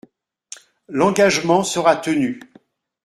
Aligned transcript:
L’engagement 0.87 1.63
sera 1.63 1.95
tenu. 1.95 2.39